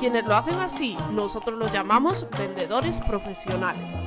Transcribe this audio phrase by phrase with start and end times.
[0.00, 4.06] Quienes lo hacen así, nosotros los llamamos vendedores profesionales.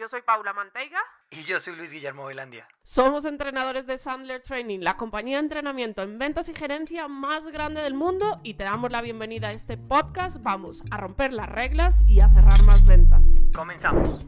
[0.00, 0.98] Yo soy Paula Manteiga.
[1.30, 2.66] Y yo soy Luis Guillermo Velandia.
[2.82, 7.82] Somos entrenadores de Sandler Training, la compañía de entrenamiento en ventas y gerencia más grande
[7.82, 10.42] del mundo y te damos la bienvenida a este podcast.
[10.42, 13.36] Vamos a romper las reglas y a cerrar más ventas.
[13.54, 14.24] Comenzamos.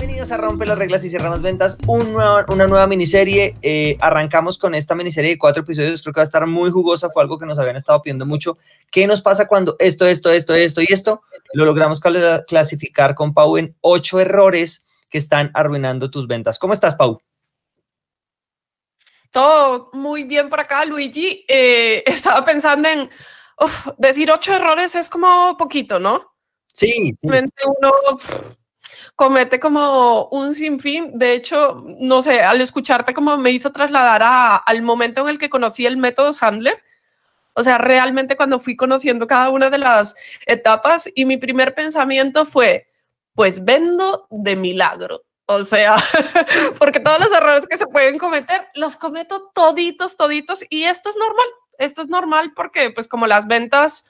[0.00, 3.54] Bienvenidos a Rompe las Reglas y Cerramos Ventas, una nueva miniserie.
[3.60, 7.10] Eh, arrancamos con esta miniserie de cuatro episodios, creo que va a estar muy jugosa,
[7.10, 8.56] fue algo que nos habían estado pidiendo mucho.
[8.90, 11.22] ¿Qué nos pasa cuando esto, esto, esto, esto y esto?
[11.52, 12.00] Lo logramos
[12.46, 16.58] clasificar con Pau en ocho errores que están arruinando tus ventas.
[16.58, 17.20] ¿Cómo estás, Pau?
[19.30, 21.44] Todo muy bien por acá, Luigi.
[21.48, 23.10] Eh, estaba pensando en
[23.98, 26.34] decir ocho errores es como poquito, ¿no?
[26.72, 27.12] Sí.
[27.12, 27.26] sí.
[27.26, 27.92] Uno,
[29.14, 31.18] comete como un sinfín.
[31.18, 35.50] De hecho, no sé, al escucharte como me hizo trasladar al momento en el que
[35.50, 36.82] conocí el método Sandler.
[37.54, 40.14] O sea, realmente cuando fui conociendo cada una de las
[40.46, 42.88] etapas y mi primer pensamiento fue,
[43.34, 45.24] pues vendo de milagro.
[45.46, 45.96] O sea,
[46.78, 51.16] porque todos los errores que se pueden cometer los cometo toditos, toditos y esto es
[51.16, 51.46] normal.
[51.78, 54.04] Esto es normal porque pues como las ventas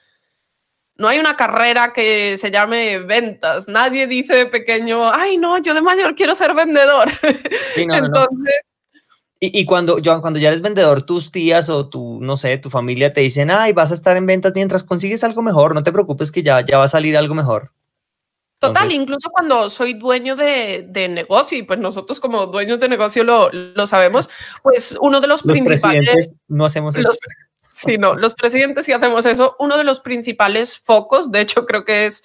[0.95, 3.67] no hay una carrera que se llame ventas.
[3.67, 7.09] Nadie dice de pequeño, ay, no, yo de mayor quiero ser vendedor.
[7.75, 8.70] Entonces.
[9.43, 13.11] Y, cuando, yo, cuando ya eres vendedor, tus tías o tu, no sé, tu familia
[13.11, 16.31] te dicen, ay, vas a estar en ventas mientras consigues algo mejor, no te preocupes
[16.31, 17.71] que ya, ya va a salir algo mejor.
[18.59, 23.87] Total, incluso cuando soy dueño de, negocio, y pues nosotros como dueños de negocio lo,
[23.87, 24.29] sabemos,
[24.61, 26.37] pues uno de los, los principales...
[26.47, 27.09] No hacemos eso.
[27.73, 29.55] Sí, no, los presidentes si hacemos eso.
[29.57, 32.21] Uno de los principales focos, de hecho creo que es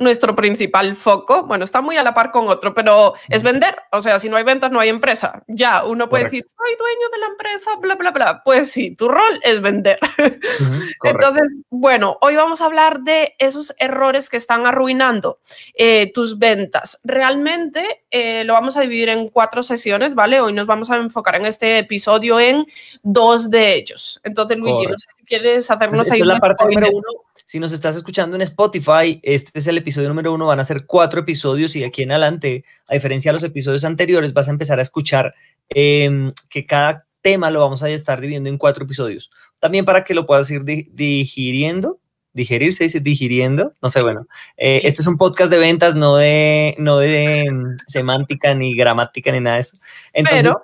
[0.00, 3.76] nuestro principal foco, bueno, está muy a la par con otro, pero es vender.
[3.92, 5.44] O sea, si no hay ventas, no hay empresa.
[5.46, 8.42] Ya, uno puede decir, soy dueño de la empresa, bla, bla, bla.
[8.42, 9.98] Pues sí, tu rol es vender.
[11.04, 15.38] Entonces, bueno, hoy vamos a hablar de esos errores que están arruinando
[15.74, 16.98] eh, tus ventas.
[17.04, 20.40] Realmente eh, lo vamos a dividir en cuatro sesiones, ¿vale?
[20.40, 22.64] Hoy nos vamos a enfocar en este episodio en
[23.02, 24.18] dos de ellos.
[24.24, 26.20] Entonces, Luigi, no sé quieres hacernos ahí.
[26.20, 30.32] la parte número uno si nos estás escuchando en Spotify, este es el episodio número
[30.32, 33.42] uno, van a ser cuatro episodios y de aquí en adelante, a diferencia de los
[33.42, 35.34] episodios anteriores, vas a empezar a escuchar
[35.68, 39.32] em, que cada tema lo vamos a estar dividiendo en cuatro episodios.
[39.58, 41.98] También para que lo puedas ir digiriendo,
[42.34, 44.28] digerir, se dice digiriendo, no sé, bueno.
[44.56, 49.32] Eh, este es un podcast de ventas, no de, no de em, semántica ni gramática
[49.32, 49.76] ni nada de eso.
[50.12, 50.54] Entonces,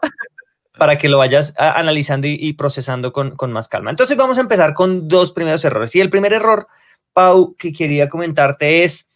[0.77, 3.91] para que lo vayas analizando y, procesando con, más calma.
[3.91, 5.95] Entonces vamos a empezar con dos primeros errores.
[5.95, 6.69] Y el primer error,
[7.13, 9.09] Pau, que quería comentarte es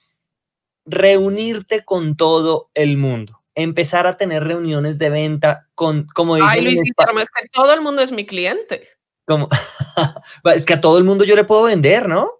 [0.86, 3.42] reunirte con todo el mundo.
[3.54, 7.74] Empezar a tener reuniones de venta con, como dicen Ay, Luis, pero es que todo
[7.74, 8.88] el mundo es mi cliente.
[9.26, 9.48] Como,
[10.54, 12.30] es que a todo el mundo yo le puedo vender, ¿no?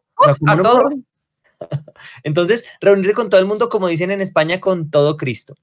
[0.47, 0.91] a todo.
[2.23, 5.55] Entonces, reunirte con todo el mundo, como dicen en España, con todo Cristo.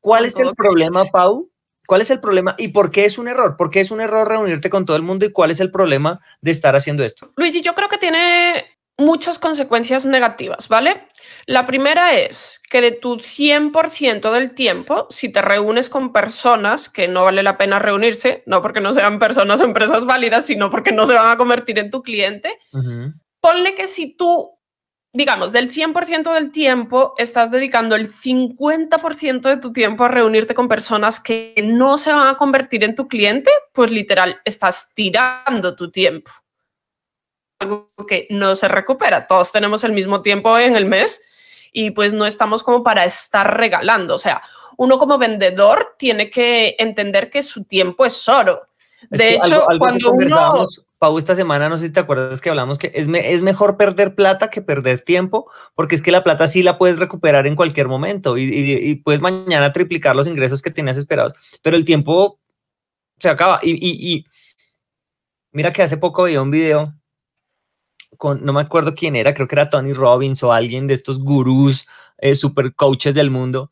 [0.00, 1.50] ¿Cuál es el problema, Pau,
[1.86, 3.56] ¿Cuál es el problema y por qué es un error?
[3.56, 6.20] ¿Por qué es un error reunirte con todo el mundo y cuál es el problema
[6.40, 7.32] de estar haciendo esto?
[7.36, 8.64] Luigi, yo creo que tiene
[8.98, 11.06] muchas consecuencias negativas, ¿vale?
[11.44, 17.06] La primera es que de tu 100% del tiempo, si te reúnes con personas que
[17.06, 20.92] no vale la pena reunirse, no porque no sean personas o empresas válidas, sino porque
[20.92, 22.58] no se van a convertir en tu cliente,
[23.40, 24.55] ponle que si tú
[25.16, 30.68] digamos, del 100% del tiempo estás dedicando el 50% de tu tiempo a reunirte con
[30.68, 35.90] personas que no se van a convertir en tu cliente, pues literal, estás tirando tu
[35.90, 36.30] tiempo.
[37.58, 39.26] Algo que no se recupera.
[39.26, 41.22] Todos tenemos el mismo tiempo en el mes
[41.72, 44.14] y pues no estamos como para estar regalando.
[44.14, 44.42] O sea,
[44.76, 48.66] uno como vendedor tiene que entender que su tiempo es oro.
[49.08, 50.66] De hecho, cuando uno
[50.98, 54.14] Pau, esta semana, no sé si te acuerdas que hablamos que es, es mejor perder
[54.14, 57.86] plata que perder tiempo, porque es que la plata sí la puedes recuperar en cualquier
[57.86, 62.40] momento y, puedes mañana triplicar los ingresos que tenías esperados, pero el tiempo
[63.18, 63.60] se acaba.
[63.62, 64.24] Y,
[65.52, 66.94] mira que hace poco vi un video
[68.16, 71.18] con, no me acuerdo quién era, creo que era Tony Robbins o alguien de estos
[71.18, 71.86] gurús,
[72.18, 73.70] eh, super coaches del mundo,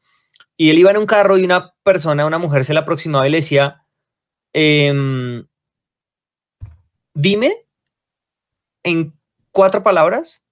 [0.59, 3.31] y él iba en un carro y una persona, una mujer se le aproximaba y
[3.31, 3.85] le decía,
[4.53, 5.47] em,
[7.15, 7.65] dime
[8.83, 9.17] en
[9.53, 10.43] cuatro palabras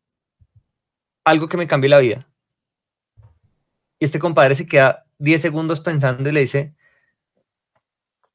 [1.25, 2.29] algo que me cambie la vida.
[3.99, 6.75] Y este compadre se queda 10 segundos pensando y le dice,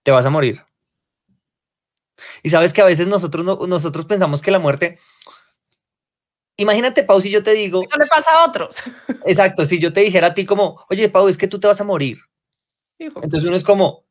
[0.03, 0.63] te vas a morir.
[2.43, 4.99] Y sabes que a veces nosotros, nosotros pensamos que la muerte...
[6.59, 7.83] Imagínate, Pau, si yo te digo...
[7.83, 8.81] Eso le pasa a otros.
[9.25, 11.79] Exacto, si yo te dijera a ti como, oye, Pau, es que tú te vas
[11.81, 12.17] a morir.
[12.97, 14.05] Entonces uno es como,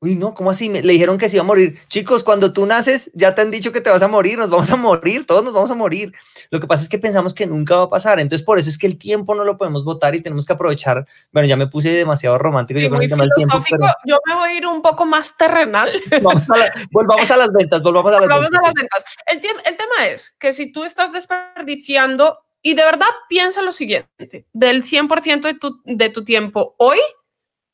[0.00, 0.68] Uy, no, ¿cómo así?
[0.68, 1.80] le dijeron que se iba a morir.
[1.88, 4.70] Chicos, cuando tú naces, ya te han dicho que te vas a morir, nos vamos
[4.70, 6.12] a morir, todos nos vamos a morir.
[6.50, 8.20] Lo que pasa es que pensamos que nunca va a pasar.
[8.20, 11.04] Entonces, por eso es que el tiempo no lo podemos votar y tenemos que aprovechar.
[11.32, 12.78] Bueno, ya me puse demasiado romántico.
[12.78, 13.86] yo, muy filosófico.
[14.06, 15.90] yo me voy a ir un poco más terrenal.
[16.22, 16.54] Vamos a
[16.92, 19.04] volvamos a las ventas, volvamos a las volvamos A las ventas.
[19.26, 24.46] El, el tema es que si tú estás desperdiciando, y de verdad piensa lo siguiente,
[24.52, 26.98] del 100% de tu, de tu tiempo hoy,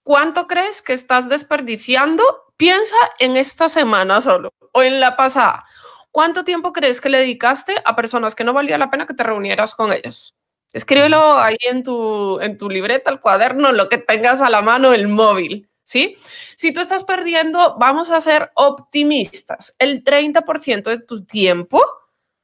[0.04, 2.22] ¿Cuánto crees que estás desperdiciando?
[2.58, 5.64] Piensa en esta semana solo o en la pasada.
[6.10, 9.22] ¿Cuánto tiempo crees que le dedicaste a personas que no valía la pena que te
[9.22, 10.36] reunieras con ellas?
[10.74, 14.92] Escríbelo ahí en tu, en tu libreta, el cuaderno, lo que tengas a la mano,
[14.92, 15.70] el móvil.
[15.84, 16.16] ¿Sí?
[16.56, 19.74] Si tú estás perdiendo, vamos a ser optimistas.
[19.78, 21.82] El 30% de tu tiempo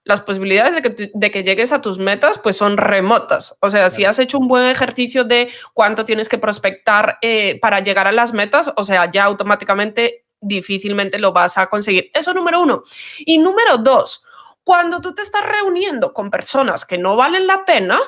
[0.04, 0.82] las posibilidades
[1.14, 3.56] de que, llegues a tus metas pues son remotas.
[3.60, 7.80] O sea, si has hecho un buen ejercicio de cuánto tienes que prospectar eh, para
[7.80, 12.10] llegar a las metas, o sea, ya automáticamente difícilmente lo vas a conseguir.
[12.14, 12.82] Eso número uno.
[13.18, 14.22] Y número dos,
[14.64, 18.00] cuando tú te estás reuniendo con personas que no valen la pena,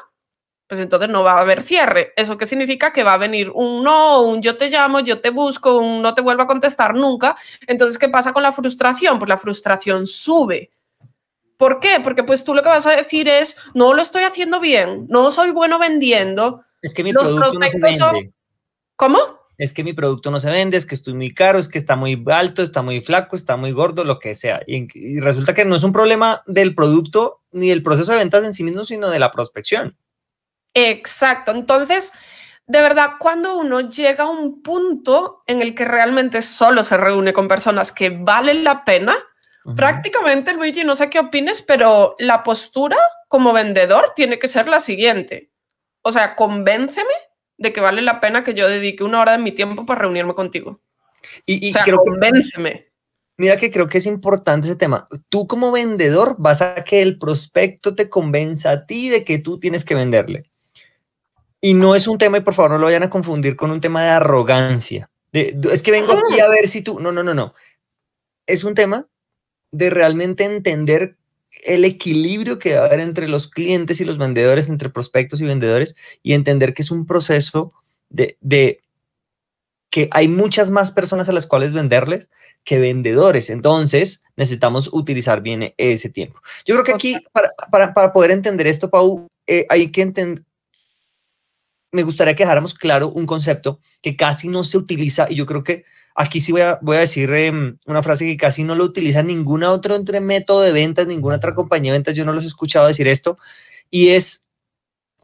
[0.67, 2.15] pues entonces no va a haber cierre.
[2.17, 2.95] ¿Eso qué significa?
[2.95, 6.15] Que va a venir un no, un yo te llamo, yo te busco, un no
[6.15, 7.37] te vuelvo a contestar nunca.
[7.67, 9.19] Entonces, ¿qué pasa con la frustración?
[9.19, 10.71] Pues la frustración sube
[11.63, 12.01] ¿Por qué?
[12.03, 15.31] Porque pues tú lo que vas a decir es, no lo estoy haciendo bien, no
[15.31, 16.65] soy bueno vendiendo.
[16.81, 18.33] Es que mi producto no se vende.
[18.97, 19.21] ¿Cómo?
[19.59, 21.95] Es que mi producto no se vende, es que estoy muy caro, es que está
[21.95, 24.63] muy alto, está muy flaco, está muy gordo, lo que sea.
[24.67, 28.55] Y, resulta que no es un problema del producto ni del proceso de ventas en
[28.55, 29.97] sí mismo, sino de la prospección.
[30.75, 31.53] Exacto.
[31.53, 32.13] Entonces,
[32.67, 37.33] de verdad, cuando uno llega a un punto en el que realmente solo se reúne
[37.33, 39.17] con personas que valen la pena,
[39.77, 42.97] Prácticamente, Luigi, no sé qué opines, pero la postura
[43.29, 45.51] como vendedor tiene que ser la siguiente.
[46.03, 47.15] O sea, convénceme
[47.57, 50.35] de que vale la pena que yo dedique una hora de mi tiempo para reunirme
[50.35, 50.81] contigo.
[51.47, 52.89] Y, o sea, convénceme.
[53.37, 55.09] mira que creo que es importante ese tema.
[55.29, 59.61] Tú como vendedor vas a que el prospecto te convenza a ti de que tú
[59.61, 60.51] tienes que venderle.
[61.61, 63.81] Y no es un tema, y por favor no lo vayan a confundir con un
[63.81, 65.09] tema de arrogancia.
[65.33, 66.99] es que vengo aquí a ver si tú...
[66.99, 67.55] No, no, no, no.
[68.45, 69.07] Es un tema
[69.73, 71.17] de realmente entender
[71.65, 75.45] el equilibrio que va a haber entre los clientes y los vendedores, entre prospectos y
[75.45, 77.73] vendedores, y entender que es un proceso
[78.09, 78.37] de,
[79.91, 82.31] que hay muchas más personas a las cuales venderles
[82.65, 83.51] que vendedores.
[83.51, 86.41] Entonces, necesitamos utilizar bien ese tiempo.
[86.65, 87.19] Yo creo que aquí,
[87.71, 90.45] para, poder entender esto, Pau, eh, hay que entender,
[91.91, 95.63] me gustaría que dejáramos claro un concepto que casi no se utiliza y yo creo
[95.63, 98.85] que Aquí sí voy a, voy a decir em, una frase que casi no lo
[98.85, 102.45] utiliza ninguna otro entre método de ventas, ninguna otra compañía de ventas, yo no los
[102.45, 103.39] he escuchado decir esto,
[103.91, 104.47] y es,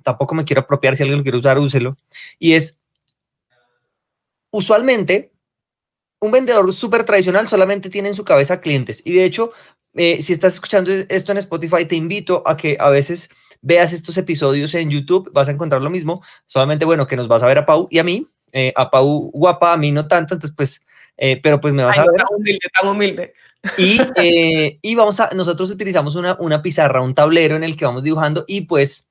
[0.02, 1.96] tampoco me quiero apropiar, si alguien lo quiere usar, úselo,
[2.38, 2.78] y es,
[4.50, 5.32] usualmente,
[6.20, 9.52] un vendedor súper tradicional solamente tiene en su cabeza clientes, y de hecho,
[9.94, 13.28] eh, si estás escuchando esto en Spotify, te invito a que a veces
[13.60, 17.42] veas estos episodios en YouTube, vas a encontrar lo mismo, solamente, bueno, que nos vas
[17.42, 20.34] a ver a Pau y a mí, eh, a Pau guapa, a mí no tanto,
[20.34, 20.80] entonces pues,
[21.16, 22.16] eh, pero pues me vas a ver.
[22.16, 23.34] Tan humilde, tan humilde.
[23.76, 27.84] Y, eh, y vamos a, nosotros utilizamos una, una pizarra, un tablero en el que
[27.84, 29.08] vamos dibujando y pues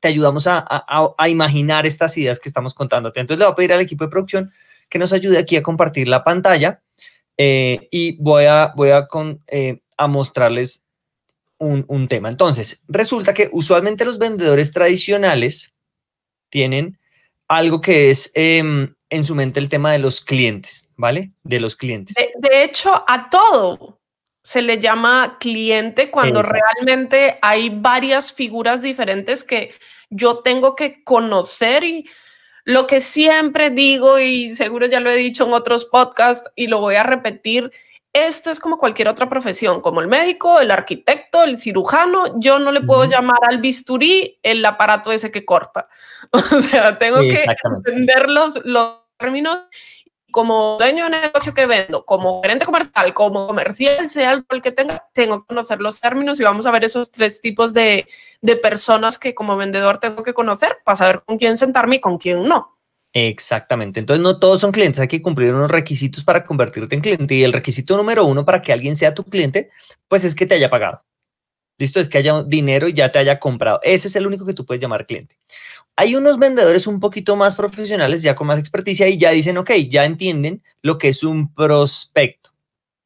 [0.00, 3.20] te ayudamos a, a, a imaginar estas ideas que estamos contándote.
[3.20, 4.52] Entonces le voy a pedir al equipo de producción
[4.88, 6.80] que nos ayude aquí a compartir la pantalla
[7.36, 9.42] y voy a, voy a, con,
[9.96, 10.82] a mostrarles
[11.58, 12.28] un, un, tema.
[12.28, 15.72] Entonces, resulta que usualmente los vendedores tradicionales
[16.50, 16.99] tienen
[17.50, 21.32] algo que es em, en su mente el tema de los clientes, ¿vale?
[21.42, 22.14] De los clientes.
[22.14, 23.98] De, hecho, a todo
[24.42, 29.74] se le llama cliente cuando realmente hay varias figuras diferentes que
[30.10, 32.08] yo tengo que conocer y
[32.64, 36.78] lo que siempre digo y seguro ya lo he dicho en otros podcasts y lo
[36.78, 37.72] voy a repetir,
[38.12, 42.40] esto es como cualquier otra profesión, como el médico, el arquitecto, el cirujano.
[42.40, 45.88] Yo no le puedo llamar al bisturí el aparato ese que corta.
[46.32, 49.60] O sea, tengo que entender los, los términos
[50.30, 55.04] como dueño de negocio que vendo, como gerente comercial, como comercial, sea el que tenga,
[55.12, 58.06] tengo que conocer los términos y vamos a ver esos tres tipos de,
[58.40, 62.18] de personas que como vendedor tengo que conocer para saber con quién sentarme y con
[62.18, 62.79] quién no.
[63.12, 63.98] Exactamente.
[63.98, 67.34] Entonces, no todos son clientes, hay que cumplir unos requisitos para convertirte en cliente.
[67.34, 69.70] Y el requisito número uno para que alguien sea tu cliente,
[70.08, 71.02] pues es que te haya pagado.
[71.78, 73.80] Listo, es que haya dinero y ya te haya comprado.
[73.82, 75.38] Ese es el único que tú puedes llamar cliente.
[75.96, 79.72] Hay unos vendedores un poquito más profesionales, ya con más experticia, y ya dicen, ok,
[79.88, 82.50] ya entienden lo que es un prospecto.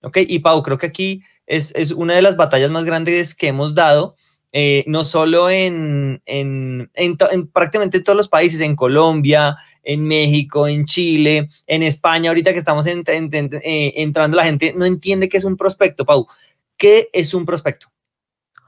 [0.02, 3.48] Ok, y Pau, creo que aquí es, es una de las batallas más grandes que
[3.48, 4.16] hemos dado
[4.56, 10.84] eh, no solo en, en, en, prácticamente todos los países, en Colombia, en México, en
[10.86, 15.56] Chile, en España, ahorita que estamos eh, entrando, la gente no entiende qué es un
[15.56, 16.26] prospecto, Pau.
[16.76, 17.88] ¿Qué es un prospecto?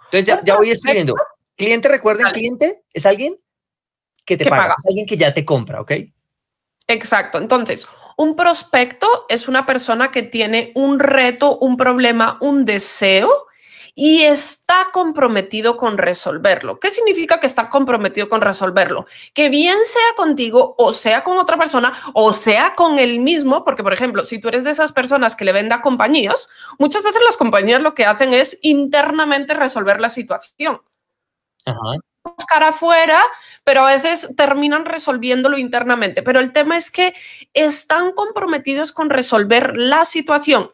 [0.05, 1.15] Entonces ya, ya voy escribiendo.
[1.57, 3.37] Cliente, recuerden, cliente es alguien
[4.25, 5.93] que te paga, es alguien que ya te compra, ¿ok?
[6.87, 7.39] Exacto.
[7.39, 13.46] Entonces, un prospecto es una persona que tiene un reto, un problema, un deseo
[13.99, 16.79] y está comprometido con resolverlo.
[16.79, 19.07] ¿Qué significa que está comprometido con resolverlo?
[19.33, 23.83] Que bien sea contigo o sea con otra persona o sea con el mismo, porque
[23.83, 27.23] por ejemplo, si tú eres de esas personas que le venda a compañías, muchas veces
[27.25, 30.83] las compañías lo que hacen es internamente resolver la situación.
[32.23, 33.23] buscar afuera,
[33.65, 36.23] pero a veces terminan resolviéndolo internamente.
[36.23, 37.15] Pero el tema es que
[37.55, 40.71] están comprometidos con resolver la situación.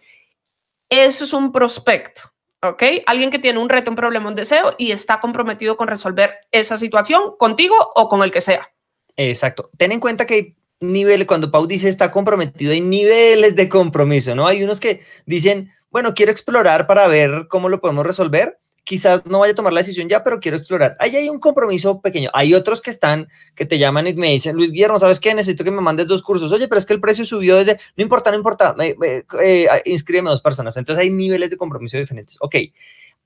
[0.89, 2.32] Eso es un prospecto.
[2.63, 2.83] ¿Ok?
[3.07, 6.77] Alguien que tiene un reto, un problema, un deseo y está comprometido con resolver esa
[6.77, 8.73] situación contigo o con el que sea.
[9.17, 9.71] Exacto.
[9.77, 14.35] Ten en cuenta que hay niveles, cuando Pau dice está comprometido, hay niveles de compromiso,
[14.35, 14.47] ¿no?
[14.47, 19.39] Hay unos que dicen, bueno, quiero explorar para ver cómo lo podemos resolver quizás no
[19.39, 20.97] vaya a tomar la decisión ya, pero quiero explorar.
[20.99, 22.31] Ahí hay un compromiso pequeño.
[22.35, 25.35] Hay otros que están, que te llaman y me dicen, Luis Guillermo, ¿sabes qué?
[25.35, 26.51] Necesito que me mandes dos cursos.
[26.53, 30.43] Oye, pero es que el precio subió desde, no importa, no importa, eh, inscríbeme dos
[30.43, 30.77] personas.
[30.77, 32.37] Entonces hay niveles de compromiso diferentes.
[32.41, 32.57] Ok,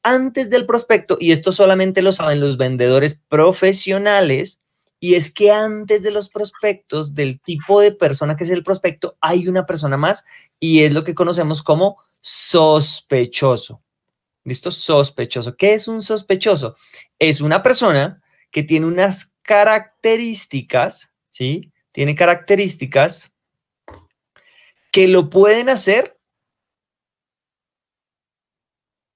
[0.02, 4.60] antes del prospecto, y esto solamente lo saben los vendedores profesionales,
[5.00, 9.16] y es que antes de los prospectos, del tipo de persona que es el prospecto,
[9.20, 10.24] hay una persona más
[10.58, 13.82] y es lo que conocemos como sospechoso.
[14.46, 14.70] ¿Listo?
[14.70, 15.56] Sospechoso.
[15.56, 16.76] ¿Qué es un sospechoso?
[17.18, 18.22] Es una persona
[18.52, 21.72] que tiene unas características, ¿sí?
[21.90, 23.32] Tiene características
[24.92, 26.16] que lo pueden hacer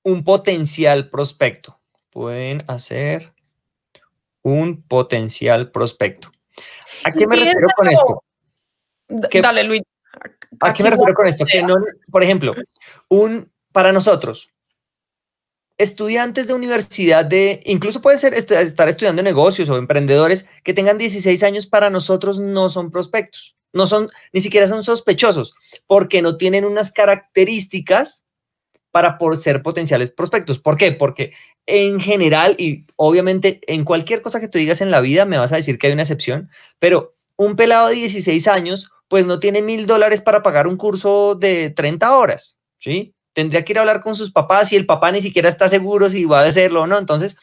[0.02, 1.80] un potencial prospecto.
[2.10, 3.32] Pueden hacer
[4.42, 6.32] un potencial prospecto.
[7.04, 8.24] ¿A qué me refiero con esto?
[9.40, 9.82] Dale, Luis.
[10.58, 11.46] ¿A qué me refiero con esto?
[11.46, 11.76] Que no,
[12.10, 12.52] por ejemplo,
[13.08, 14.50] un, para nosotros,
[15.80, 21.42] estudiantes de universidad de, incluso puede ser estar estudiando negocios o emprendedores que tengan 16
[21.42, 25.54] años, para nosotros no son prospectos, no son, ni siquiera son sospechosos,
[25.86, 28.24] porque no tienen unas características
[28.90, 30.58] para por ser potenciales prospectos.
[30.58, 30.92] ¿Por qué?
[30.92, 31.32] Porque
[31.64, 35.54] en general, y obviamente en cualquier cosa que tú digas en la vida, me vas
[35.54, 39.62] a decir que hay una excepción, pero un pelado de 16 años, pues no tiene
[39.62, 43.14] mil dólares para pagar un curso de 30 horas, ¿sí?
[43.40, 46.10] Tendría que ir a hablar con sus papás y el papá ni siquiera está seguro
[46.10, 46.98] si va a hacerlo o no.
[46.98, 47.36] Entonces,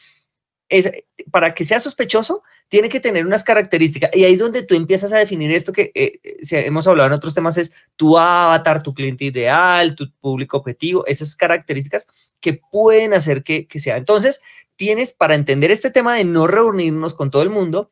[0.68, 0.90] es,
[1.32, 4.10] para que sea sospechoso, tiene que tener unas características.
[4.14, 7.34] Y ahí es donde tú empiezas a definir esto que eh, hemos hablado en otros
[7.34, 12.06] temas, es tu avatar, tu cliente ideal, tu público objetivo, esas características
[12.40, 13.96] que pueden hacer que, que sea.
[13.96, 14.40] Entonces,
[14.76, 17.90] tienes para entender este tema de no reunirnos con todo el mundo,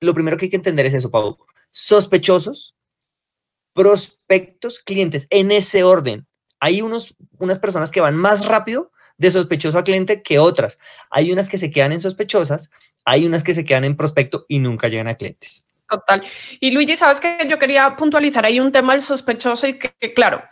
[0.00, 1.38] lo primero que hay que entender es eso, Pablo.
[1.70, 2.74] Sospechosos,
[3.72, 6.26] prospectos, clientes, en ese orden
[6.60, 10.78] hay unos, unas personas que van más rápido de sospechoso a cliente que otras.
[11.10, 12.70] Hay unas que se quedan en sospechosas,
[13.04, 15.64] hay unas que se quedan en prospecto y nunca llegan a clientes.
[15.88, 16.22] Total.
[16.58, 20.42] Y Luigi, sabes que yo quería puntualizar ahí un tema del sospechoso y que, claro,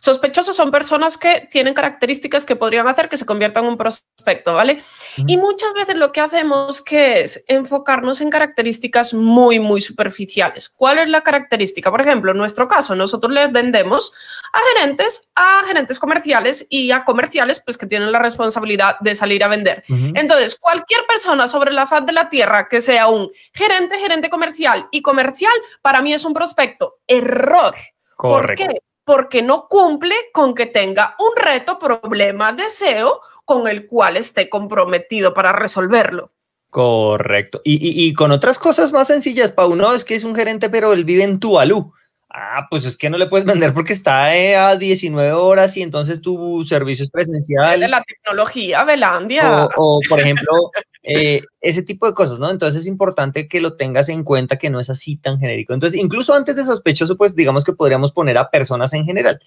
[0.00, 4.54] sospechosos son personas que tienen características que podrían hacer que se conviertan en un prospecto,
[4.54, 4.78] ¿vale?
[5.16, 10.70] Y muchas veces lo que hacemos que es enfocarnos en características muy, muy superficiales.
[10.70, 11.90] ¿Cuál es la característica?
[11.90, 14.12] Por ejemplo, en nuestro caso, nosotros les vendemos
[14.52, 19.44] a gerentes, a gerentes comerciales y a comerciales, pues que tienen la responsabilidad de salir
[19.44, 19.84] a vender.
[19.88, 24.79] Entonces, cualquier persona sobre la faz de la tierra que sea un gerente, gerente comercial,
[24.90, 26.98] y comercial, para mí es un prospecto.
[27.06, 27.74] Error.
[28.16, 28.68] ¿Por qué?
[29.04, 35.34] Porque no cumple con que tenga un reto, problema, deseo con el cual esté comprometido
[35.34, 36.32] para resolverlo.
[36.70, 37.60] Correcto.
[37.64, 41.04] Y, con otras cosas más sencillas, Pau, no es que es un gerente, pero él
[41.04, 41.92] vive en Tuvalu.
[42.32, 45.82] Ah, pues es que no le puedes vender porque está eh, a 19 horas y
[45.82, 47.80] entonces tu servicio es presencial.
[47.80, 49.68] De la tecnología, Belandia.
[49.76, 50.70] O, por ejemplo,
[51.02, 52.50] eh, ese tipo de cosas, ¿no?
[52.50, 55.72] Entonces es importante que lo tengas en cuenta que no es así tan genérico.
[55.72, 59.40] Entonces, incluso antes de sospechoso, pues digamos que podríamos poner a personas en general.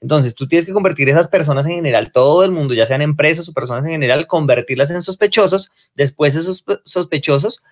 [0.00, 3.48] Entonces, tú tienes que convertir esas personas en general, todo el mundo, ya sean empresas
[3.48, 7.62] o personas en general, convertirlas en sospechosos, después esos sospechosos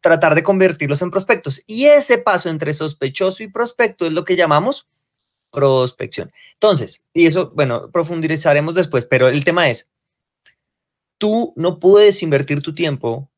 [0.00, 1.62] tratar de convertirlos en prospectos.
[1.66, 4.88] Y ese paso entre sospechoso y prospecto es lo que llamamos
[5.50, 6.32] prospección.
[6.54, 9.88] Entonces, y eso, bueno, profundizaremos después, pero el tema es,
[11.18, 13.30] tú no puedes invertir tu tiempo,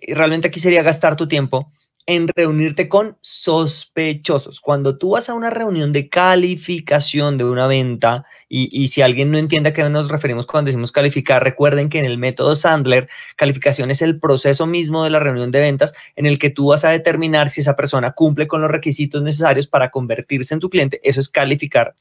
[0.00, 1.70] y realmente aquí sería gastar tu tiempo
[2.06, 4.60] en reunirte con sospechosos.
[4.60, 9.38] Cuando tú vas a una reunión de calificación de una venta, y, si alguien no
[9.38, 13.92] entiende a qué nos referimos cuando decimos calificar, recuerden que en el método Sandler, calificación
[13.92, 16.90] es el proceso mismo de la reunión de ventas en el que tú vas a
[16.90, 21.00] determinar si esa persona cumple con los requisitos necesarios para convertirse en tu cliente.
[21.04, 21.94] Eso es calificar.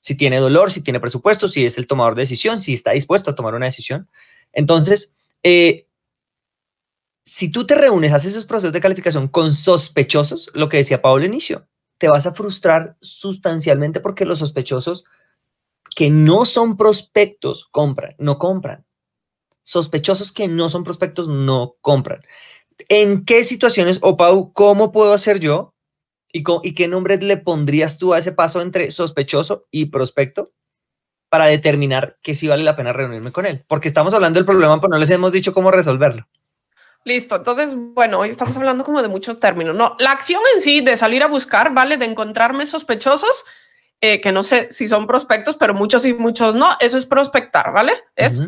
[0.00, 3.30] Si tiene dolor, si tiene presupuesto, si es el tomador de decisión, si está dispuesto
[3.30, 4.08] a tomar una decisión.
[4.52, 5.86] Entonces, eh,
[7.24, 11.26] si tú te reúnes, haces esos procesos de calificación con sospechosos, lo que decía Pablo
[11.26, 15.04] inicio, te vas a frustrar sustancialmente porque los sospechosos
[15.94, 18.86] que no son prospectos compran, no compran.
[19.62, 22.22] Sospechosos que no son prospectos no compran.
[22.88, 25.74] ¿En qué situaciones, o Pau, cómo puedo hacer yo?
[26.32, 30.52] ¿Y, ¿Y qué nombre le pondrías tú a ese paso entre sospechoso y prospecto?
[31.30, 33.64] para determinar que sí vale la pena reunirme con él.
[33.68, 36.26] Porque estamos hablando del problema, pero no les hemos dicho cómo resolverlo.
[37.04, 39.74] Listo, entonces, bueno, hoy estamos hablando como de muchos términos.
[39.74, 41.96] No, la acción en sí de salir a buscar, ¿vale?
[41.96, 43.44] De encontrarme sospechosos,
[44.02, 47.72] eh, que no sé si son prospectos, pero muchos y muchos no, eso es prospectar,
[47.72, 47.94] ¿vale?
[48.16, 48.42] Es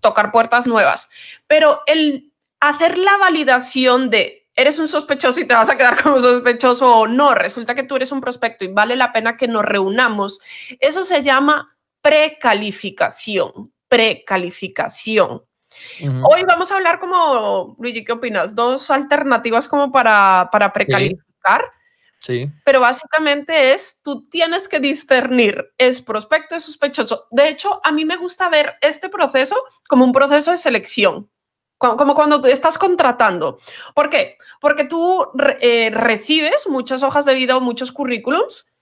[0.00, 1.10] tocar puertas nuevas.
[1.46, 6.18] Pero el hacer la validación de eres un sospechoso y te vas a quedar como
[6.20, 9.64] sospechoso o no, resulta que tú eres un prospecto y vale la pena que nos
[9.64, 10.40] reunamos,
[10.80, 15.42] eso se llama precalificación, precalificación.
[16.00, 18.54] Hoy vamos a hablar como, Luigi, ¿qué opinas?
[18.54, 21.70] Dos alternativas como para, para precalificar.
[22.20, 22.50] Sí.
[22.64, 27.26] Pero básicamente es, tú tienes que discernir, es prospecto, es sospechoso.
[27.30, 29.54] De hecho, a mí me gusta ver este proceso
[29.86, 31.30] como un proceso de selección,
[31.78, 33.58] como cuando tú estás contratando.
[33.94, 34.38] ¿Por qué?
[34.60, 38.72] Porque tú eh, recibes muchas hojas de vida o muchos currículums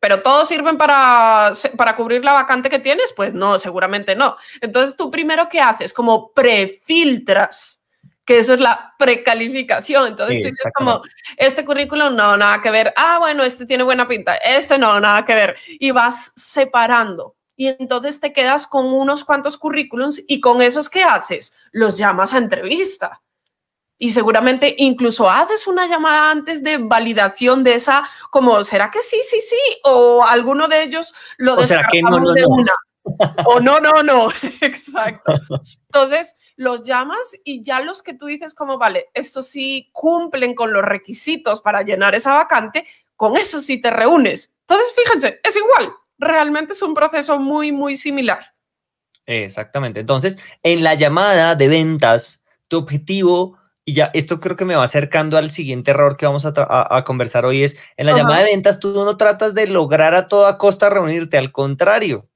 [0.00, 4.38] pero todos sirven para, para cubrir la vacante que tienes, pues no, seguramente no.
[4.62, 7.84] Entonces tú primero qué haces, como prefiltras,
[8.24, 10.08] que eso es la precalificación.
[10.08, 11.02] Entonces tú dices como,
[11.36, 15.24] este currículum no, nada que ver, ah, bueno, este tiene buena pinta, este no, nada
[15.26, 17.36] que ver, y vas separando.
[17.60, 22.32] Y entonces te quedas con unos cuantos currículums y con esos que haces, los llamas
[22.32, 23.20] a entrevista
[23.98, 29.20] y seguramente incluso haces una llamada antes de validación de esa, como, ¿será que sí,
[29.22, 29.58] sí, sí?
[29.84, 32.72] O alguno de ellos lo descartamos de una.
[33.44, 34.30] O no, no, no,
[34.62, 35.34] exacto.
[35.92, 40.72] Entonces, los llamas y ya los que tú dices como, vale, estos sí cumplen con
[40.72, 44.54] los requisitos para llenar esa vacante, con eso sí te reúnes.
[44.62, 48.54] Entonces, fíjense, es igual, realmente es un proceso muy, muy similar.
[49.26, 50.00] Exactamente.
[50.00, 54.84] Entonces, en la llamada de ventas, tu objetivo y ya esto creo que me va
[54.84, 58.78] acercando al siguiente error que vamos a, conversar hoy, es en la llamada de ventas
[58.78, 62.28] tú no tratas de lograr a toda costa reunirte, al contrario,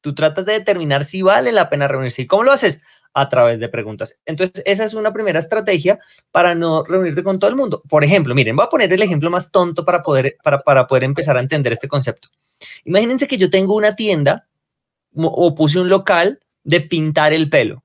[0.00, 2.22] tú tratas de determinar si vale la pena reunirse.
[2.22, 2.82] ¿Y cómo lo haces?
[3.20, 4.16] A través de preguntas.
[4.26, 5.98] Entonces, esa es una primera estrategia
[6.30, 7.82] para no reunirte con todo el mundo.
[7.88, 11.02] Por ejemplo, miren, voy a poner el ejemplo más tonto para poder, para, para poder
[11.02, 12.28] empezar a entender este concepto.
[12.84, 14.46] Imagínense que yo tengo una tienda
[15.14, 17.82] o puse un local de pintar el pelo,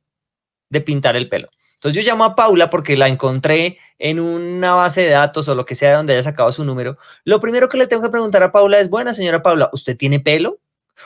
[0.69, 1.50] de pintar el pelo.
[1.84, 5.65] Entonces yo llamo a Paula porque la encontré en una base de datos o lo
[5.65, 6.98] que sea de donde haya sacado su número.
[7.26, 10.22] Lo primero que le tengo que preguntar a Paula es, buena señora Paula, ¿usted tiene
[10.22, 10.60] pelo?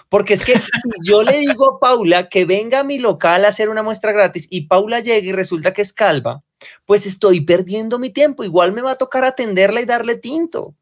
[0.10, 0.62] Porque es que si
[1.04, 4.48] yo le digo a Paula que venga a mi local a hacer una muestra gratis
[4.50, 6.44] y Paula llega y resulta que es calva,
[6.86, 8.44] pues estoy perdiendo mi tiempo.
[8.44, 10.76] Igual me va a tocar atenderla y darle tinto.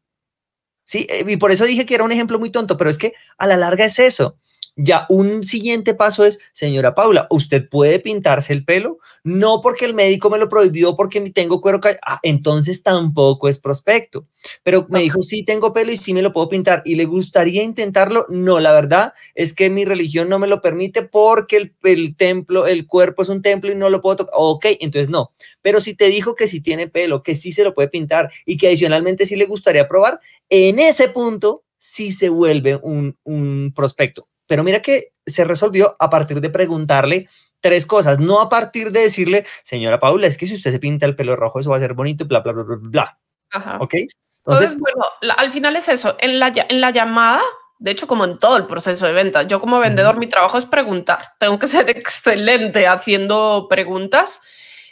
[0.84, 3.14] Sí, eh, y por eso dije que era un ejemplo muy tonto, pero es que
[3.38, 4.36] a la larga es eso.
[4.78, 8.98] Ya un siguiente paso es, señora Paula, ¿usted puede pintarse el pelo?
[9.24, 14.26] No porque el médico me lo prohibió, porque tengo cuero ah, entonces tampoco es prospecto.
[14.62, 16.82] Pero me dijo, sí tengo pelo y sí me lo puedo pintar.
[16.84, 18.26] ¿Y le gustaría intentarlo?
[18.28, 22.66] No, la verdad es que mi religión no me lo permite porque el, el templo,
[22.66, 24.34] el cuerpo es un templo y no lo puedo tocar.
[24.36, 25.32] Ok, entonces no.
[25.62, 28.58] Pero si te dijo que sí tiene pelo, que sí se lo puede pintar y
[28.58, 34.28] que adicionalmente sí le gustaría probar, en ese punto sí se vuelve un, un prospecto
[34.46, 37.28] pero mira que se resolvió a partir de preguntarle
[37.60, 41.06] tres cosas, no a partir de decirle, señora Paula, es que si usted se pinta
[41.06, 43.18] el pelo rojo, eso va a ser bonito, bla, bla, bla, bla, bla.
[43.50, 43.78] Ajá.
[43.80, 43.94] ¿Ok?
[44.46, 45.04] Entonces, bueno,
[45.36, 46.16] al final es eso.
[46.20, 47.42] En la, en la llamada,
[47.78, 50.66] de hecho, como en todo el proceso de venta, yo como vendedor, mi trabajo es
[50.66, 51.32] preguntar.
[51.40, 54.40] Tengo que ser excelente haciendo preguntas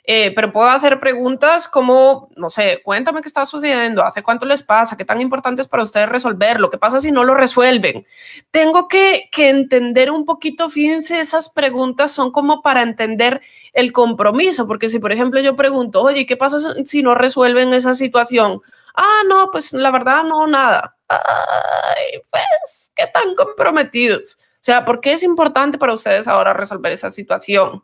[0.07, 4.63] eh, pero puedo hacer preguntas como, no sé, cuéntame qué está sucediendo, hace cuánto les
[4.63, 8.05] pasa, qué tan importante es para ustedes resolverlo, qué pasa si no lo resuelven.
[8.51, 13.41] Tengo que, entender un poquito, fíjense, esas preguntas son como para entender
[13.73, 17.95] el compromiso, porque si, por ejemplo, yo pregunto, oye, ¿qué pasa si no resuelven esa
[17.95, 18.61] situación?
[18.95, 20.97] Ah, no, pues la verdad, no, nada.
[21.09, 24.37] Ay, pues, ¿qué tan comprometidos?
[24.39, 27.83] O sea, ¿por qué es importante para ustedes ahora resolver esa situación?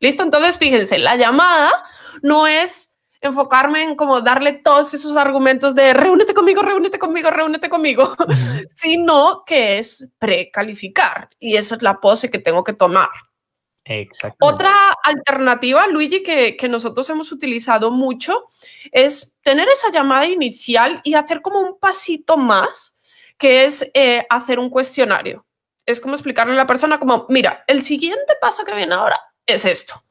[0.00, 0.22] ¿Listo?
[0.22, 1.70] Entonces, fíjense, la llamada
[2.22, 7.68] no es enfocarme en como darle todos esos argumentos de reúnete conmigo, reúnete conmigo, reúnete
[7.68, 8.14] conmigo,
[8.74, 11.28] sino que es precalificar.
[11.38, 13.10] Y esa es la pose que tengo que tomar.
[13.84, 14.46] Exacto.
[14.46, 18.48] Otra alternativa, Luigi, que, que, nosotros hemos utilizado mucho,
[18.92, 22.96] es tener esa llamada inicial y hacer como un pasito más,
[23.36, 25.46] que es eh, hacer un cuestionario.
[25.86, 29.18] Es como explicarle a la persona como, mira, el siguiente paso que viene ahora
[29.50, 30.02] es esto.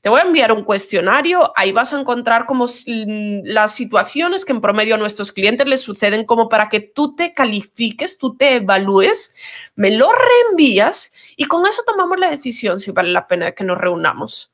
[0.00, 4.60] Te voy a enviar un cuestionario, ahí vas a encontrar como las situaciones que en
[4.60, 9.34] promedio a nuestros clientes les suceden como para que tú te califiques, tú te evalúes,
[9.76, 13.78] me lo reenvías y con eso tomamos la decisión si vale la pena que nos
[13.78, 14.52] reunamos.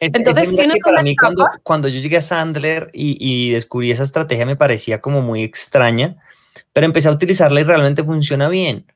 [0.00, 4.02] Entonces, tiene que para mí cuando, cuando, yo llegué a Sandler y, y descubrí esa
[4.02, 6.16] estrategia me parecía como muy extraña,
[6.72, 8.86] pero empecé a utilizarla y realmente funciona bien.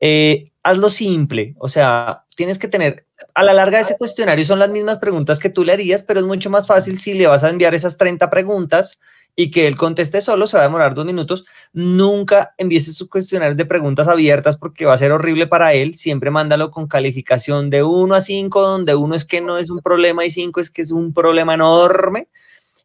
[0.00, 4.70] Eh, hazlo simple, o sea, tienes que tener, a la larga ese cuestionario son las
[4.70, 7.50] mismas preguntas que tú le harías, pero es mucho más fácil si le vas a
[7.50, 9.00] enviar esas 30 preguntas
[9.34, 11.44] y que él conteste solo, se va a demorar dos minutos.
[11.72, 15.96] Nunca envíes sus cuestionarios de preguntas abiertas porque va a ser horrible para él.
[15.96, 19.80] Siempre mándalo con calificación de 1 a 5, donde uno es que no es un
[19.80, 22.28] problema y 5 es que es un problema enorme.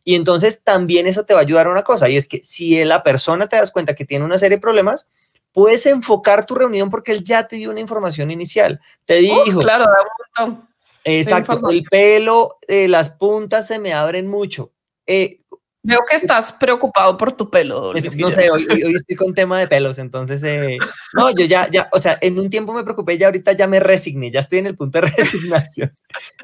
[0.04, 2.84] Y entonces también eso te va a ayudar a una cosa, y es que si
[2.84, 5.08] la persona te das cuenta que tiene una serie de problemas,
[5.54, 8.82] puedes enfocar tu reunión porque él ya te dio una información inicial.
[9.06, 9.60] Te dijo.
[9.62, 10.74] claro, da un
[11.06, 14.72] Exacto, el pelo, eh, las puntas se me abren mucho.
[15.06, 15.40] Eh,
[15.86, 17.94] Veo que estás preocupado por tu pelo.
[17.94, 20.78] no sé, hoy, estoy con tema de pelos, entonces, eh,
[21.14, 23.82] no, yo ya, ya, o sea, en un tiempo me preocupé y ahorita ya me
[23.82, 25.94] resigné, ya estoy en el punto de resignación.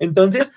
[0.02, 0.52] Entonces,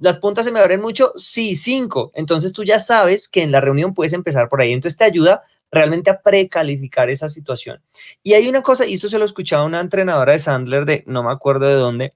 [0.00, 2.10] las puntas se me abren mucho, sí, cinco.
[2.16, 4.72] Entonces tú ya sabes que en la reunión puedes empezar por ahí.
[4.72, 7.82] Entonces te ayuda realmente a precalificar esa situación.
[8.22, 11.22] Y hay una cosa, y esto se lo escuchaba una entrenadora de Sandler de no
[11.22, 12.14] me acuerdo de dónde,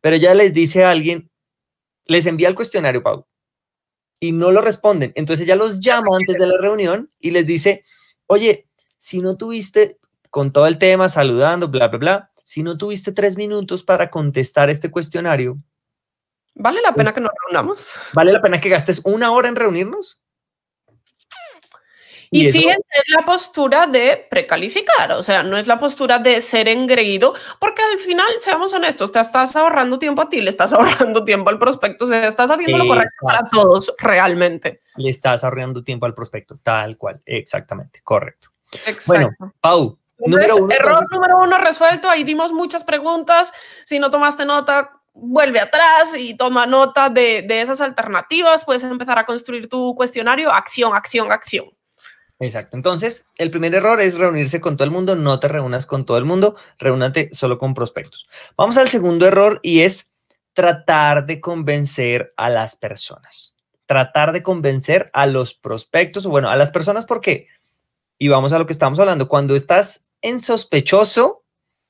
[0.00, 1.30] pero ella les dice a alguien,
[2.06, 3.26] les envía el cuestionario, Pau,
[4.20, 5.12] y no lo responden.
[5.14, 7.84] Entonces ella los llama antes de la reunión y les dice,
[8.26, 13.12] oye, si no tuviste con todo el tema, saludando, bla, bla, bla, si no tuviste
[13.12, 15.58] tres minutos para contestar este cuestionario.
[16.54, 17.90] ¿Vale la pena pues que nos reunamos?
[18.12, 20.19] ¿Vale la pena que gastes una hora en reunirnos?
[22.32, 27.34] Y, fíjense la postura de precalificar, o sea, no es la postura de ser engreído,
[27.58, 31.50] porque al final, seamos honestos, te estás ahorrando tiempo a ti, le estás ahorrando tiempo
[31.50, 34.80] al prospecto, o sea, estás haciendo lo correcto para todos realmente.
[34.94, 38.50] Le estás ahorrando tiempo al prospecto, tal cual, exactamente, correcto.
[39.08, 43.52] Bueno, Pau, número uno, error número uno resuelto, ahí dimos muchas preguntas,
[43.84, 49.18] si no tomaste nota, vuelve atrás y toma nota de, de esas alternativas, puedes empezar
[49.18, 51.66] a construir tu cuestionario, acción, acción, acción.
[52.40, 52.76] Exacto.
[52.76, 55.14] Entonces, el primer error es reunirse con todo el mundo.
[55.14, 58.28] No te reúnas con todo el mundo, reúnate solo con prospectos.
[58.56, 60.10] Vamos al segundo error y es
[60.54, 63.54] tratar de convencer a las personas.
[63.84, 67.48] Tratar de convencer a los prospectos, bueno, a las personas, ¿por qué?
[68.18, 69.28] Y vamos a lo que estamos hablando.
[69.28, 71.44] Cuando estás en sospechoso,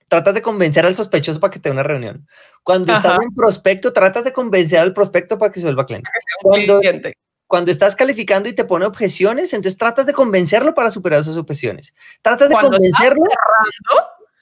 [0.08, 2.26] tratas de convencer al sospechoso para que te dé una reunión.
[2.64, 6.10] Cuando estás en prospecto, tratas de convencer al prospecto para que se vuelva cliente.
[6.42, 6.80] Cuando,
[7.50, 11.92] cuando estás calificando y te pone objeciones, entonces tratas de convencerlo para superar esas objeciones.
[12.22, 13.24] Tratas de convencerlo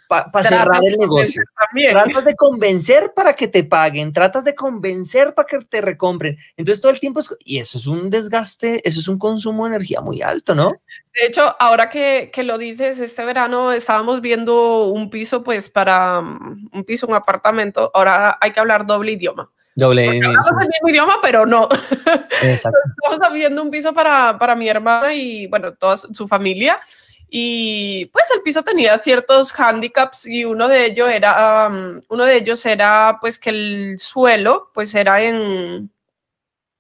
[0.06, 1.42] para cerrar el negocio.
[1.90, 6.36] Tratas de convencer para que te paguen, tratas de convencer para que te recompren.
[6.58, 9.76] Entonces todo el tiempo es, y eso es un desgaste, eso es un consumo de
[9.76, 10.72] energía muy alto, ¿no?
[11.18, 16.20] De hecho, ahora que, que lo dices, este verano estábamos viendo un piso, pues para
[16.20, 19.50] mm, un piso, un apartamento, ahora hay que hablar doble idioma.
[19.78, 21.68] Doble el mismo idioma, pero no.
[22.42, 26.80] Estamos viendo un piso para, para mi hermana y, bueno, toda su familia.
[27.30, 31.70] Y pues el piso tenía ciertos handicaps y uno de ellos era,
[32.08, 35.90] uno de ellos era pues que el suelo pues era en,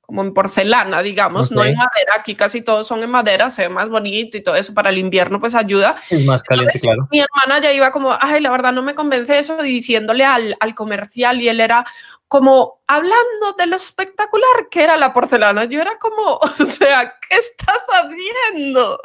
[0.08, 2.14] como en porcelana, digamos, no en madera.
[2.16, 4.96] Aquí casi todos son en madera, se ve más bonito y todo eso para el
[4.96, 5.96] invierno, pues ayuda.
[6.08, 7.06] Es más caliente, claro.
[7.10, 10.56] Mi hermana ya iba como, ay, la verdad no me convence eso, y diciéndole al,
[10.60, 11.84] al comercial, y él era
[12.26, 15.66] como hablando de lo espectacular que era la porcelana.
[15.66, 18.98] Yo era como, o sea, ¿qué estás haciendo?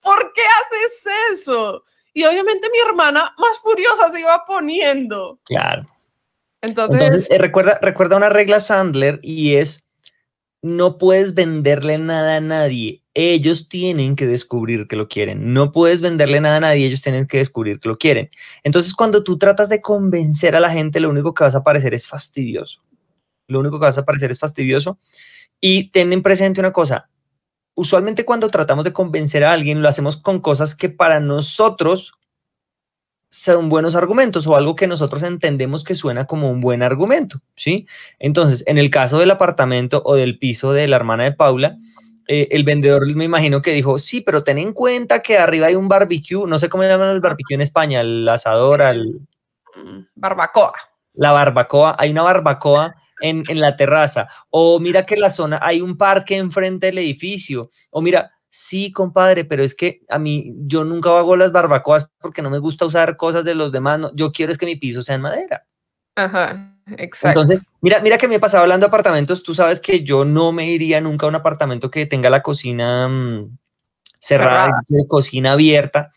[0.00, 1.82] ¿Por qué haces eso?
[2.14, 5.40] Y obviamente mi hermana más furiosa se iba poniendo.
[5.44, 5.86] Claro.
[6.60, 9.85] Entonces, eh, recuerda, recuerda una regla Sandler y es
[10.66, 13.02] no puedes venderle nada a nadie.
[13.14, 15.54] Ellos tienen que descubrir que lo quieren.
[15.54, 18.30] No puedes venderle nada a nadie, ellos tienen que descubrir que lo quieren.
[18.64, 21.94] Entonces, cuando tú tratas de convencer a la gente, lo único que vas a parecer
[21.94, 22.82] es fastidioso.
[23.48, 24.98] Lo único que vas a parecer es fastidioso.
[25.60, 27.08] Y ten presente una cosa.
[27.74, 32.14] Usualmente cuando tratamos de convencer a alguien, lo hacemos con cosas que para nosotros
[33.30, 37.86] son buenos argumentos o algo que nosotros entendemos que suena como un buen argumento, ¿sí?
[38.18, 41.76] Entonces, en el caso del apartamento o del piso de la hermana de Paula,
[42.28, 45.76] eh, el vendedor me imagino que dijo, sí, pero ten en cuenta que arriba hay
[45.76, 49.20] un barbecue, no sé cómo llaman el barbecue en España, el asador, al...
[49.76, 50.72] Mm, barbacoa.
[51.14, 55.80] La barbacoa, hay una barbacoa en, en la terraza, o mira que la zona, hay
[55.80, 60.82] un parque enfrente del edificio, o mira, Sí, compadre, pero es que a mí yo
[60.82, 64.00] nunca hago las barbacoas porque no me gusta usar cosas de los demás.
[64.14, 65.66] yo quiero es que mi piso sea en madera.
[66.14, 67.40] Ajá, exacto.
[67.40, 69.42] Entonces, mira, mira que me he pasado hablando de apartamentos.
[69.42, 73.06] Tú sabes que yo no me iría nunca a un apartamento que tenga la cocina
[73.08, 73.58] mm,
[74.18, 75.06] cerrada, cerrada.
[75.06, 76.10] cocina abierta.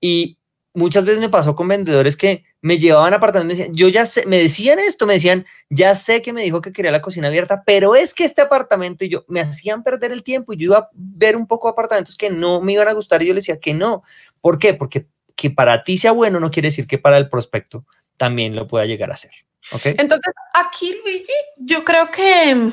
[0.00, 0.36] Y
[0.74, 4.26] muchas veces me pasó con vendedores que me llevaban apartamentos me decían, yo ya sé,
[4.26, 7.62] me decían esto, me decían, ya sé que me dijo que quería la cocina abierta,
[7.64, 10.78] pero es que este apartamento y yo me hacían perder el tiempo y yo iba
[10.78, 13.60] a ver un poco apartamentos que no me iban a gustar y yo le decía
[13.60, 14.02] que no.
[14.40, 14.74] ¿Por qué?
[14.74, 15.06] Porque
[15.36, 17.84] que para ti sea bueno no quiere decir que para el prospecto
[18.16, 19.32] también lo pueda llegar a ser.
[19.72, 19.94] ¿okay?
[19.98, 22.70] Entonces, aquí, Luigi, yo creo que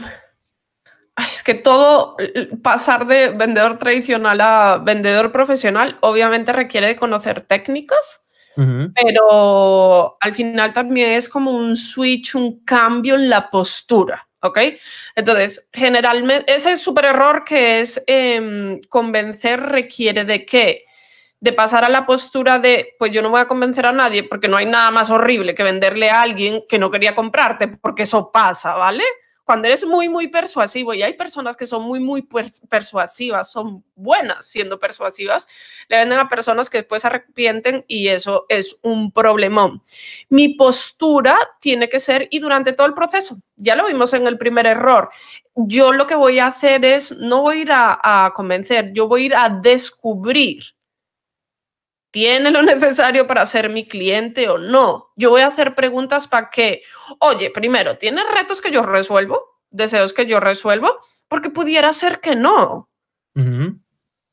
[1.17, 2.15] es que todo
[2.63, 8.26] pasar de vendedor tradicional a vendedor profesional obviamente requiere de conocer técnicas,
[8.95, 14.28] pero al final también es como un switch, un cambio en la postura.
[14.43, 14.58] ¿Ok?
[15.15, 20.86] Entonces, generalmente, ese súper error que es em, convencer requiere de qué?
[21.39, 24.47] De pasar a la postura de, pues yo no voy a convencer a nadie porque
[24.47, 28.32] no hay nada más horrible que venderle a alguien que no quería comprarte, porque eso
[28.32, 29.04] pasa, ¿vale?
[29.51, 32.25] Cuando eres muy, muy persuasivo, y hay personas que son muy, muy
[32.69, 35.45] persuasivas, son buenas siendo persuasivas,
[35.89, 39.83] le venden a personas que después se arrepienten y eso es un problemón.
[40.29, 44.37] Mi postura tiene que ser, y durante todo el proceso, ya lo vimos en el
[44.37, 45.09] primer error,
[45.53, 49.23] yo lo que voy a hacer es, no voy a ir a convencer, yo voy
[49.23, 50.63] a ir a descubrir
[52.12, 55.12] ¿Tiene lo necesario para ser mi cliente o no?
[55.15, 56.84] Yo voy a hacer preguntas para que,
[57.19, 59.62] oye, primero, ¿tiene retos que yo resuelvo?
[59.69, 61.00] ¿Deseos que yo resuelvo?
[61.30, 62.89] Porque pudiera ser que no.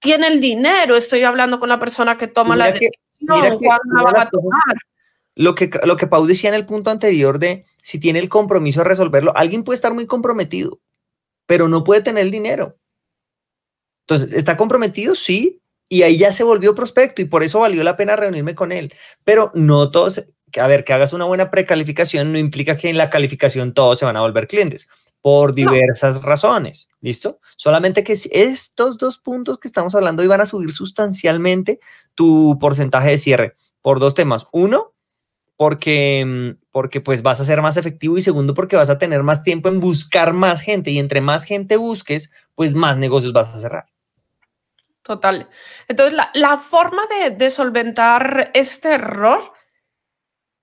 [0.00, 0.96] ¿Tiene el dinero?
[0.96, 2.90] Estoy hablando con la persona que toma la decisión.
[3.20, 4.76] ¿Cuándo va a tomar?
[5.36, 8.80] Lo que, lo que Pau decía en el punto anterior de si tiene el compromiso
[8.80, 10.80] de resolverlo, alguien puede estar muy comprometido,
[11.46, 12.76] pero no puede tener el dinero.
[14.00, 15.14] Entonces, ¿está comprometido?
[15.14, 18.72] Sí, y ahí ya se volvió prospecto y por eso valió la pena reunirme con
[18.72, 18.94] él.
[19.24, 20.24] Pero no todos,
[20.58, 24.04] a ver, que hagas una buena precalificación no implica que en la calificación todos se
[24.04, 24.88] van a volver clientes
[25.20, 27.40] por diversas razones, ¿listo?
[27.56, 31.80] Solamente que estos dos puntos que estamos hablando iban a subir sustancialmente
[32.14, 34.46] tu porcentaje de cierre por dos temas.
[34.52, 34.94] Uno,
[35.56, 39.22] porque, mm, porque pues vas a ser más efectivo y segundo, porque vas a tener
[39.24, 43.48] más tiempo en buscar más gente y entre más gente busques, pues más negocios vas
[43.48, 43.86] a cerrar.
[45.08, 45.48] Total.
[45.88, 49.54] Entonces, la, forma de, solventar este error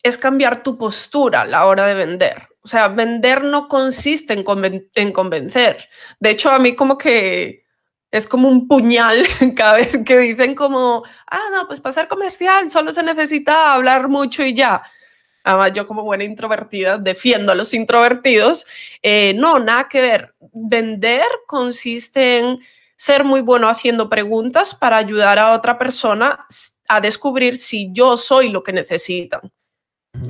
[0.03, 2.47] es cambiar tu postura a la hora de vender.
[2.61, 5.89] O sea, vender no consiste en, en convencer.
[6.19, 7.65] De hecho, a mí como que
[8.11, 12.69] es como un puñal cada vez que dicen como, ah, no, pues para ser comercial
[12.69, 14.83] solo se necesita hablar mucho y ya.
[15.43, 18.67] Además, yo como buena introvertida defiendo a los introvertidos.
[19.01, 20.35] Eh, no, nada que ver.
[20.53, 22.59] Vender consiste en
[22.95, 26.45] ser muy bueno haciendo preguntas para ayudar a otra persona
[26.87, 29.51] a descubrir si yo soy lo que necesitan.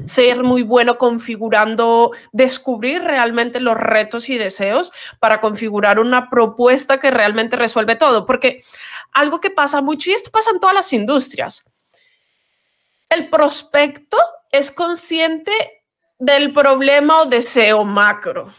[0.05, 7.11] Ser muy bueno configurando, descubrir realmente los retos y deseos para configurar una propuesta que
[7.11, 8.25] realmente resuelve todo.
[8.25, 8.63] Porque
[9.11, 11.65] algo que pasa mucho, y esto pasa en todas las industrias,
[13.09, 14.17] el prospecto
[14.51, 15.51] es consciente
[16.17, 18.51] del problema o deseo macro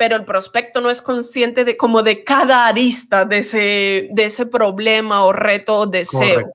[0.00, 4.46] pero el prospecto no es consciente de como de cada arista de ese, de ese
[4.46, 6.50] problema o reto o deseo.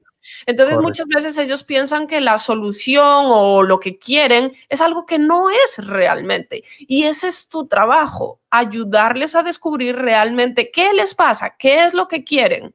[0.48, 5.20] Entonces muchas veces ellos piensan que la solución o lo que quieren es algo que
[5.20, 6.64] no es realmente.
[6.80, 12.08] Y ese es tu trabajo, ayudarles a descubrir realmente qué les pasa, qué es lo
[12.08, 12.74] que quieren.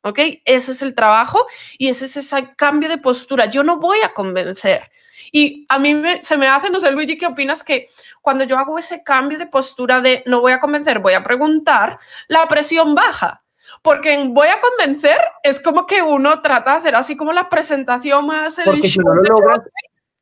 [0.00, 0.18] ¿Ok?
[0.46, 3.50] Ese es el trabajo y ese es ese cambio de postura.
[3.50, 4.90] Yo no voy a convencer.
[5.32, 7.62] Y a mí se me hace, no sé, Luigi, ¿qué opinas?
[7.62, 7.88] Que
[8.22, 11.98] cuando yo hago ese cambio de postura de no voy a convencer, voy a preguntar,
[12.28, 13.42] la presión baja
[13.82, 17.48] porque en voy a convencer es como que uno trata de hacer así como la
[17.48, 18.58] presentación más...
[18.58, 19.60] El porque si no, lo logras,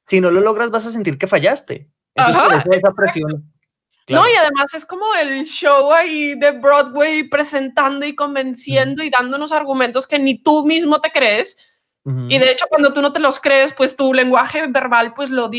[0.02, 1.88] si no lo logras vas a sentir que fallaste.
[2.14, 3.50] Entonces, esa presión.
[4.08, 9.50] No, y además es como el show ahí de Broadway presentando y convenciendo y dándonos
[9.50, 11.56] argumentos que ni tú mismo te crees
[12.06, 15.50] y de hecho, cuando tú no te los crees, pues tu lenguaje verbal, pues lo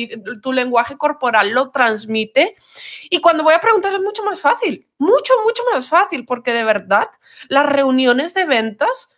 [0.43, 2.55] tu lenguaje corporal lo transmite.
[3.09, 6.63] Y cuando voy a preguntar es mucho más fácil, mucho, mucho más fácil, porque de
[6.63, 7.09] verdad
[7.47, 9.17] las reuniones de ventas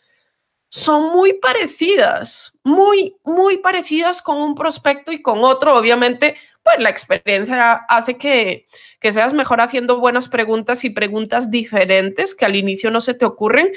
[0.69, 5.75] son muy parecidas, muy, muy parecidas con un prospecto y con otro.
[5.75, 6.37] Obviamente,
[6.67, 8.65] pues la experiencia hace que,
[8.99, 13.23] que seas mejor haciendo buenas preguntas y preguntas diferentes que al inicio no se te
[13.23, 13.69] ocurren,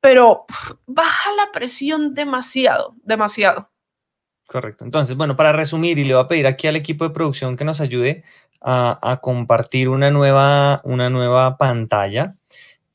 [0.00, 0.44] pero
[0.86, 3.70] baja la presión demasiado, demasiado.
[4.46, 4.84] Correcto.
[4.84, 7.64] Entonces, bueno, para resumir, y le voy a pedir aquí al equipo de producción que
[7.64, 8.24] nos ayude
[8.60, 12.34] a, compartir una nueva, una nueva pantalla.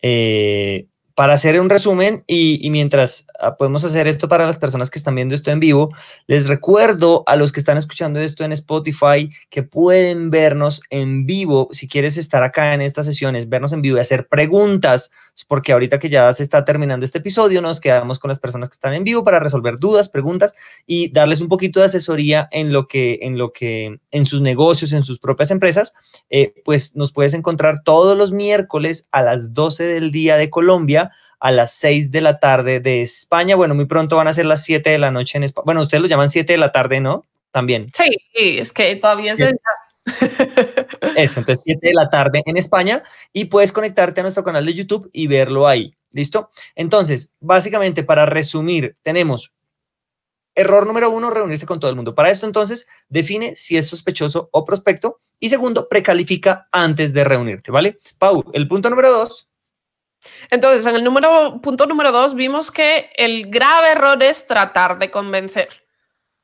[0.01, 0.85] Eh,
[1.19, 5.15] para hacer un resumen y, mientras ah, podemos hacer esto para las personas que están
[5.15, 5.93] viendo esto en vivo,
[6.27, 11.67] les recuerdo a los que están escuchando esto en Spotify que pueden vernos en vivo.
[11.73, 15.12] Si quieres estar acá en estas sesiones, vernos en vivo y hacer preguntas,
[15.49, 18.75] porque ahorita que ya se está terminando este episodio, nos quedamos con las personas que
[18.75, 20.55] están en vivo para resolver dudas, preguntas
[20.88, 24.93] y darles un poquito de asesoría en lo que, en lo que, en sus negocios,
[24.93, 25.93] en sus propias empresas.
[26.29, 31.08] Eh, pues nos puedes encontrar todos los miércoles a las 12 del día de Colombia
[31.39, 33.56] a las 6 de la tarde de España.
[33.56, 35.63] Bueno, muy pronto van a ser las 7 de la noche en España.
[35.65, 37.25] Bueno, ustedes lo llaman 7 de la tarde, ¿no?
[37.52, 37.89] También.
[37.93, 39.58] Sí, es que todavía es de...
[41.15, 44.73] Eso, entonces 7 de la tarde en España y puedes conectarte a nuestro canal de
[44.73, 45.95] YouTube y verlo ahí.
[46.12, 46.49] ¿Listo?
[46.75, 49.54] Entonces, básicamente, para resumir, tenemos
[50.56, 52.15] error número uno, reunirse con todo el mundo.
[52.15, 55.19] Para esto, entonces, define si es sospechoso o prospecto.
[55.39, 57.99] Y segundo, precalifica antes de reunirte, ¿vale?
[58.17, 59.48] Pau, el punto número dos
[60.49, 65.12] entonces, en el número, punto número dos, vimos que el grave error es tratar de
[65.12, 65.69] convencer.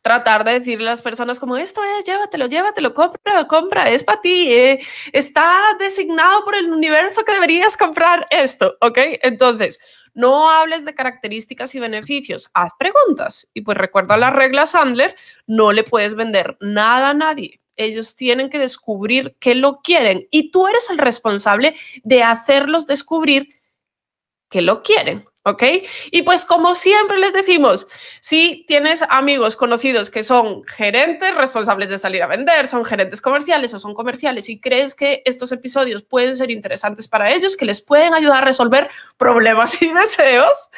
[0.01, 4.21] Tratar de decirle a las personas como esto es, llévatelo, llévatelo, compra, compra, es para
[4.21, 4.79] ti, eh,
[5.13, 8.99] está designado por el universo que deberías comprar esto, ¿ok?
[9.23, 9.79] Entonces,
[10.13, 13.49] no hables de características y beneficios, haz preguntas.
[13.53, 15.15] Y pues recuerda la regla Sandler,
[15.47, 20.51] no le puedes vender nada a nadie ellos tienen que descubrir qué lo quieren y
[20.51, 23.55] tú eres el responsable de hacerlos descubrir
[24.49, 25.25] que lo quieren.
[25.47, 25.61] ¿Ok?
[26.09, 27.85] Y pues como siempre les decimos,
[28.19, 33.71] si tienes amigos conocidos que son gerentes responsables de salir a vender, son gerentes comerciales
[33.75, 37.79] o son comerciales y crees que estos episodios pueden ser interesantes para ellos, que les
[37.79, 40.69] pueden ayudar a resolver problemas y deseos,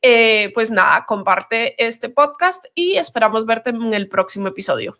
[0.00, 4.96] eh, pues nada, comparte este podcast y esperamos verte en el próximo episodio.